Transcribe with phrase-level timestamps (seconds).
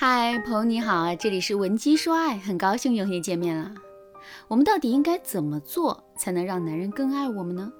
[0.00, 3.74] 嗨，朋友你好啊，这里是文姬说爱，很高兴又和你见面了。
[4.46, 7.72] 我们到底应该怎么做才能让男人更爱我们呢？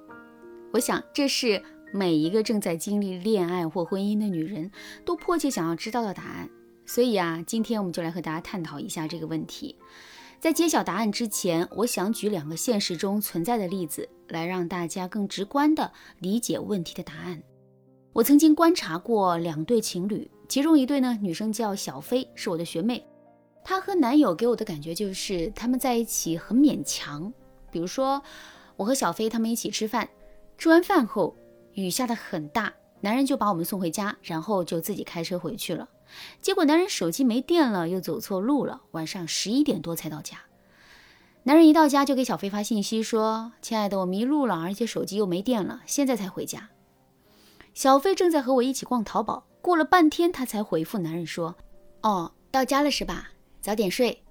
[0.73, 1.63] 我想这是
[1.93, 4.69] 每一个正在经历恋爱或婚姻的女人
[5.05, 6.49] 都迫切想要知道的答案。
[6.85, 9.77] 所以啊，今天我们就来和大家探讨一下这个问题。
[10.41, 15.89] 在揭晓答案之前，我想举两个现实中存在的例子，来让大家更直观地
[16.19, 17.41] 理解问题的答案。
[18.11, 20.29] 我曾经观察过两对情侣。
[20.49, 23.05] 其中一对呢，女生叫小飞，是我的学妹。
[23.63, 27.31] 她和男友给我的感觉就是他们在一起很勉强。
[27.69, 28.19] 比如说，
[28.75, 30.09] 我和小飞他们一起吃饭，
[30.57, 31.35] 吃完饭后
[31.73, 35.87] 雨下的很大，男人就把我们送回家，然后就自己开车回去了。
[36.41, 40.39] 结果男人手机没电了，又走错路了，晚上十一点多才到家。
[41.43, 46.69] 男人一到家就给小飞发信息说：“亲爱的，我迷路了，而且手机又没电了，现在才回家。”
[47.75, 49.45] 小飞正在和我一起逛淘宝。
[49.61, 51.55] 过了半天，他才回复男人说
[52.01, 53.31] ：“哦，到家了是吧？
[53.61, 54.23] 早点睡。”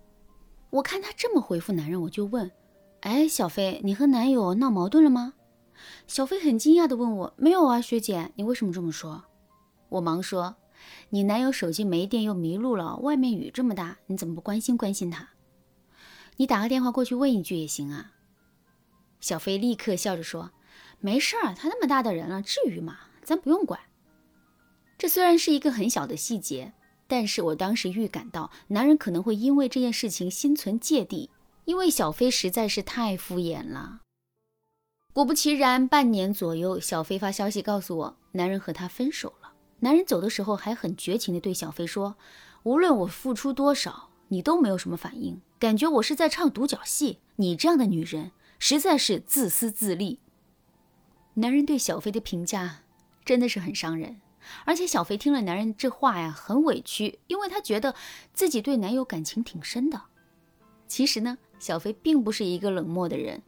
[0.70, 2.50] 我看他这么回复男人，我就问
[3.00, 5.34] ：“哎，小飞，你和男友闹矛盾了吗？”
[6.08, 9.24] 小飞很惊讶地问我：“没有啊，学姐，你为什么这么说？”
[9.90, 10.56] 我忙说
[11.10, 15.30] ：“你男友手机没电又迷路了，外面雨这么大，你怎么不关心关心他？
[16.36, 18.12] 你打个电话过去问一句也行啊。”
[19.20, 20.50] 小飞立刻笑着说
[21.00, 22.98] ：“没事儿，他那么大的人了，至于吗？
[23.22, 23.80] 咱不用管。”
[24.98, 26.72] 这虽然是一个很小的细节，
[27.06, 31.30] 但是我当时预感到男人可能会因为这件事情心存芥蒂，
[31.66, 34.00] 因为小飞实在是太敷衍了。
[35.12, 39.52] 果不其然，半年左右，小飞发消息告诉我，男人和她分手了。
[39.80, 42.16] 男人走的时候还很绝情地对小飞说
[42.64, 47.18] ：“无论我付出多少，你都没有什么反应，感觉我是在唱独角戏。
[47.36, 50.18] 你这样的女人实在是自私自利。”
[51.34, 52.80] 男人对小飞的评价
[53.24, 54.20] 真的是很伤人。
[54.64, 57.94] 而且小飞听了男人这话呀，很委屈，因为她觉得
[58.32, 60.02] 自己对男友感情挺深的。
[60.86, 63.42] 其实呢，小飞并不是一个冷漠的人，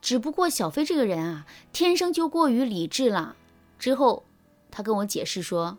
[0.00, 3.36] 只不过小飞这个人啊，天生就过于理智了。
[3.78, 4.24] 之后，
[4.70, 5.78] 他跟我解释说：“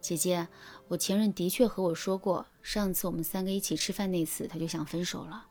[0.00, 0.46] 姐姐，
[0.88, 5.46] 我前任的确和我说过，上次我们三个一起吃饭那次，他就想分手了，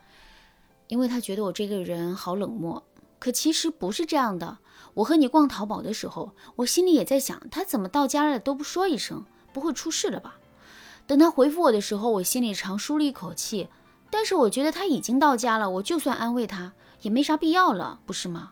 [0.88, 2.82] 因为他觉得我这个人好冷漠。”
[3.24, 4.58] 可其实不是这样的。
[4.96, 9.24] 我和你逛淘宝的时候，我心里也在想，他怎么到家了都不说一声，
[9.54, 10.42] 不会出事了吧？
[11.08, 13.70] 等他回复我的时候，我心里长舒了一口气。
[14.12, 16.74] 但是我觉得他已经到家了，我就算安慰他
[17.04, 18.52] 也没啥必要了，不是吗？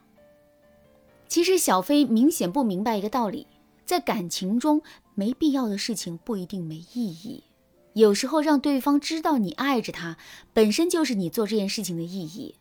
[1.27, 3.47] 其实小飞明显不明白一个道理，
[3.85, 4.81] 在感情中，
[5.15, 7.43] 没必要的事情不一定没意义。
[7.91, 10.15] 有时候让对方知道你爱着他，
[10.53, 12.55] 本身就是你做这件事情的意义。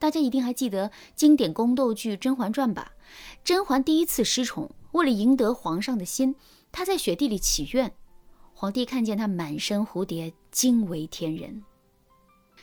[0.00, 2.92] 大家一定还记得经典宫斗剧《甄嬛传》吧？
[3.44, 6.34] 甄嬛第一次失宠，为了赢得皇上的心，
[6.72, 7.92] 她在雪地里祈愿。
[8.54, 11.62] 皇帝看见她满身蝴蝶，惊为天人。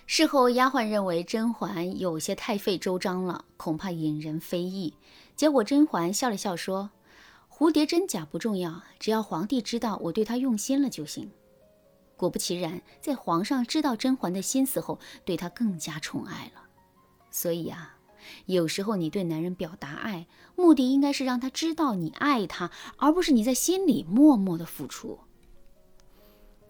[0.08, 4.96] 事后，丫鬟认为甄嬛有些太费周章了，恐怕引人非议。
[5.36, 6.90] 结果甄嬛笑了笑说
[7.54, 11.30] ：“蝴蝶真假不重要，只要皇帝知道我对他用心了就行。”
[12.18, 16.67] 果不其然，在皇上知道甄嬛的心思后，对她更加宠爱了。
[17.38, 17.96] 所以啊，
[18.48, 20.26] 有时候你对男人表达爱，
[20.56, 25.20] 目的应该是让他知道你爱他，而不是你在心里默默的付出。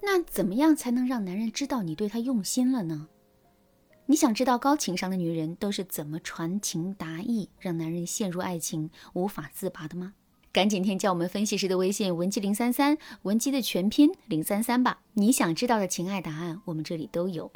[0.02, 3.08] 那怎么样才能让男人知道你对他用心了呢？
[4.08, 10.16] 你想知道高情商的女人都是怎么传情达意，让男人陷入爱情无法自拔的吗？
[10.52, 15.00] 赶紧添加我们分析师的微信文姬零三三，文姬的全拼零三三吧。
[15.14, 17.50] 你想知道的情爱答案，我们这里都有。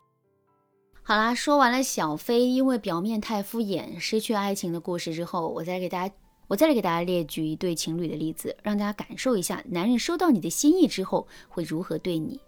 [1.11, 6.15] 好啦，说完了小飞因为表面太敷衍失去爱情的故事之后，我再给大家，
[6.47, 12.39] 我再来给大家列举一对情侣的例子，让大家感受一下男人收到你的心意之后会如何对你。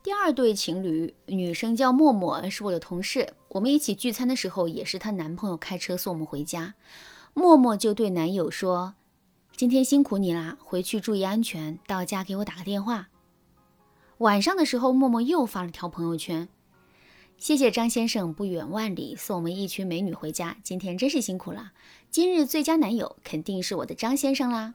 [0.00, 6.74] 第二对情侣，女生叫默默，是我的同事，我们一起聚餐的时候，也是她男朋友开车送我们回家，
[7.34, 8.94] 默默就对男友说
[9.56, 13.08] ：“今天辛苦你啦，回去注意安全，到家给我打个电话。”
[14.18, 16.48] 晚上的时候，默默又发了条朋友圈。
[17.38, 21.72] 谢谢张先生不远万里送我们一群美女回家，今天真是辛苦了。
[22.10, 24.74] 今日最佳男友肯定是我的张先生啦。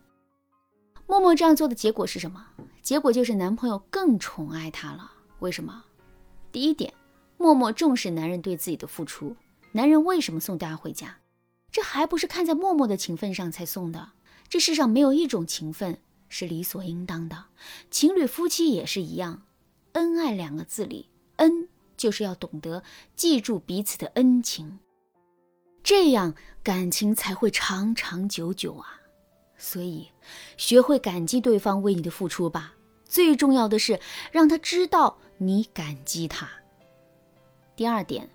[1.08, 2.46] 默默这样做的结果是什么？
[2.84, 5.12] 结果就是男朋友更宠爱她了。
[5.40, 5.84] 为什么？
[6.52, 6.94] 第一点，
[7.38, 9.36] 默默重视男人对自己的付出。
[9.72, 11.18] 男人为什么送大家回家？
[11.72, 14.12] 这还不是看在默默的情分上才送的。
[14.48, 15.98] 这世上没有一种情分
[16.30, 17.46] 是理所应当的。
[17.90, 19.44] 情侣夫妻也是一样，
[19.94, 21.68] 恩爱两个字里，恩。
[22.02, 22.82] 就是要懂得
[23.16, 24.80] 记住彼此的恩情，
[25.84, 26.34] 这样
[26.64, 29.00] 感情才会长长久久啊！
[29.56, 30.10] 所以，
[30.58, 32.74] 学会感激对方为你的付出吧。
[33.06, 34.00] 最重要的是
[34.32, 36.50] 让他知道你感激他。
[37.76, 38.28] 第二点，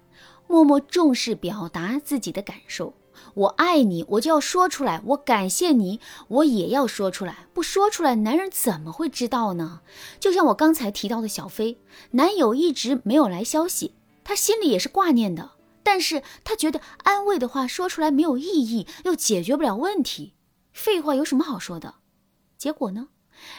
[0.46, 2.94] 默默重视表达自己的感受。
[3.34, 7.46] 我爱你，我就要说出来；我感谢你，我也要说出来。
[7.52, 9.80] 不说出来，男人怎么会知道呢？
[10.18, 11.78] 就像我刚才提到的小飞，
[12.12, 15.52] 男友一直没有来消息，他心里也是挂念的。
[15.82, 20.34] 但是他觉得安慰的话说出来没有意义，又解决不了问题。
[20.72, 21.94] 废话有什么好说的？
[22.58, 23.08] 结果呢？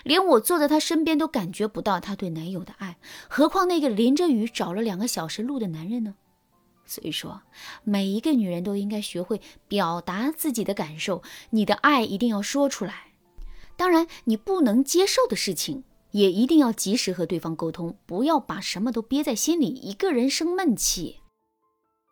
[0.03, 2.97] 连我坐在他身边都感觉不到他对男友的爱，
[3.29, 6.15] 何况那个淋着雨找了两个小时路的男人呢？
[6.87, 7.41] 所以说，
[7.83, 13.11] 每一个女人都应该学会表达自己的感受，你的爱一定要说出来。
[13.75, 21.17] 当然，你不能接受的事情，也一定要及时和对方沟通，不要把什么都憋在心里，一个人生闷气。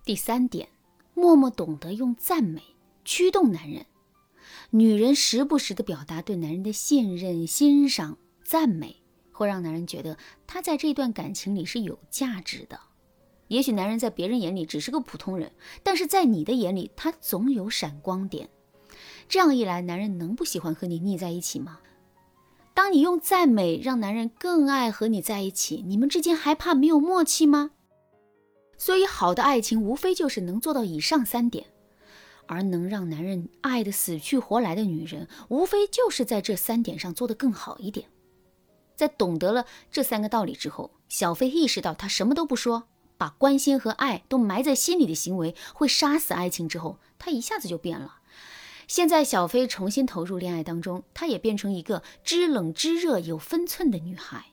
[0.04, 0.70] 第三点，
[1.14, 2.62] 默默懂得用赞美
[3.04, 3.86] 驱动男人。
[4.72, 8.98] 女人时不时的表达对男人的信任、欣赏、赞美，
[9.32, 12.80] 会让男人觉得他在这段感情里是有价值的。
[13.48, 15.52] 也许男人在别人眼里只是个普通人，
[15.84, 18.50] 但是在你的眼里，他总有闪光点。
[19.28, 21.80] 这样一来，男人能不喜欢和你腻在一起吗？
[22.74, 27.72] 当你用赞美让男人更爱和你在一起，你们之间还怕没有默契吗？
[28.78, 31.66] 所以，好的爱情无非就是能做到以上三点，
[32.48, 38.08] 而能让男人爱得死去活来的女人，无非就是在这三点上做得更好一点。
[38.96, 42.88] 在懂得了这三个道理之后，小飞意识到他什么都不说。
[43.18, 46.68] 把关心和爱都埋在心里的行为会杀死爱情。
[46.68, 48.20] 之后，他一下子就变了。
[48.88, 54.46] 现在，小飞重新投入恋爱当中，她也变成一个知冷知热、有分寸的女孩。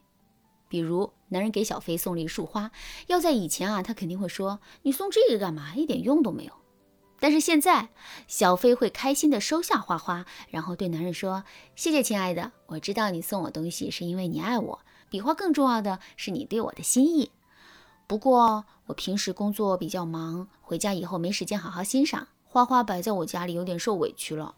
[0.69, 2.70] 比如，男人给小飞送了一束花，
[3.09, 5.75] 要在以前啊，他肯定会说：“你送这个干嘛？
[5.75, 6.53] 一点用都没有。”
[7.20, 7.91] 但是现在，
[8.26, 11.44] 小飞会开心的收下花花，然后对男人说
[11.76, 14.81] ：“谢谢，亲爱的，我知道你送我东西是因为你爱我，
[15.11, 17.32] 比花更重要的是你对我的心意。”
[18.07, 24.55] 不过我平时工作比较忙，回家以后没时间好好欣赏花花，摆在我家里有点受委屈了。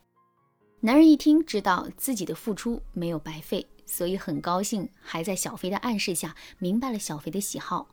[0.81, 7.87] 男人一听，知道自己的付出没有白费，所以很高兴，还在小飞的暗示下明白了小飞的喜好。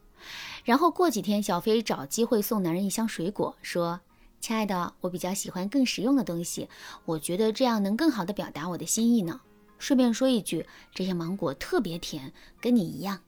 [0.65, 4.01] 然后过几天，小飞找机会送男人一箱水果，说
[4.42, 6.68] ：“亲爱的，我比较喜欢更实用的东西，
[7.06, 9.39] 我觉得这样能更好的表达我的心意呢。
[9.80, 13.19] 顺便说一句，这些芒果特别甜，跟你一样。”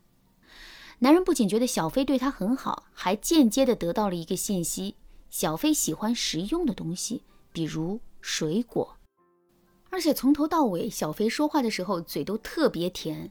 [0.99, 4.95] 男人不仅觉得小飞对他很好，还间接的得到了一个信息：
[5.29, 8.95] 小飞喜欢实用的东西，比如水果。
[9.89, 13.29] 而且从头到尾，小飞说话的时候嘴都特别甜。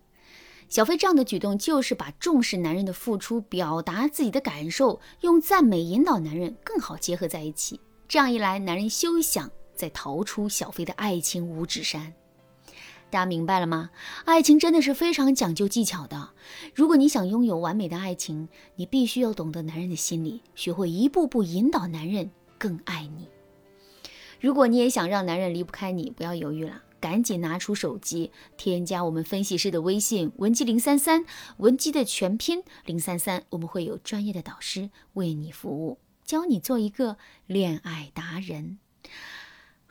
[0.69, 7.81] 小飞这样的举动，就是把重视男人的付出、表达自己的感受，用赞美引导男人，更好结合在一起。
[8.07, 12.13] 这样一来，男人休想再逃出小飞的爱情五指山。
[13.13, 13.91] 大家明白了吗？
[14.25, 16.31] 爱情真的是非常讲究技巧的。
[16.75, 23.29] 如果你想拥有完美的爱情，你必须要懂得男人的心理，学会一步步引导男人更爱你。
[24.41, 31.27] 如果你也想让男人离不开你，不要犹豫了，赶紧拿出手机，添加我们分析师的微信文姬零三三，
[31.59, 38.79] 文姬的全拼零三三，我们会有专业的导师为你服务，教你做一个恋爱达人。